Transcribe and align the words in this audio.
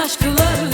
aşkları 0.00 0.69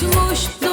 de 0.00 0.06
luz. 0.08 0.65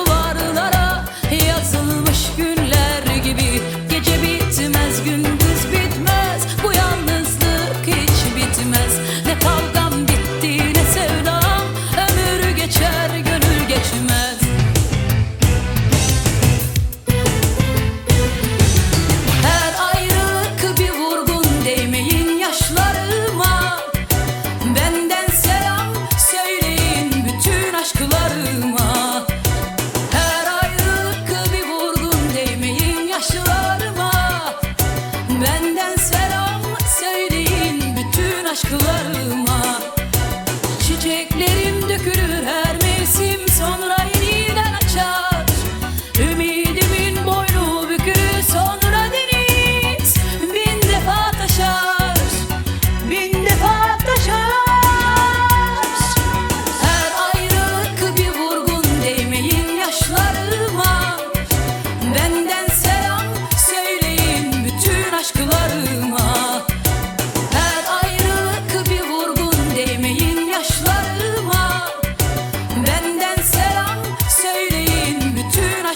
aşklarıma 38.53 39.79
Çiçeklerim 40.79 41.89
dökülür 41.89 42.43
her 42.45 42.62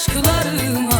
aşklarıma. 0.07 0.97